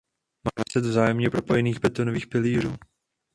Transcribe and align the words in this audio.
Má 0.43 0.51
deset 0.67 0.89
vzájemně 0.89 1.29
propojených 1.29 1.79
betonových 1.81 2.27
pilířů. 2.27 2.75